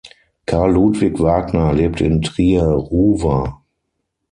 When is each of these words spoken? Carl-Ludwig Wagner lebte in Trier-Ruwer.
Carl-Ludwig 0.47 1.19
Wagner 1.19 1.73
lebte 1.75 2.05
in 2.05 2.23
Trier-Ruwer. 2.23 3.61